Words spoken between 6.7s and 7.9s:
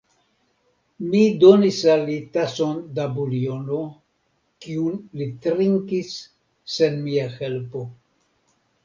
sen mia helpo.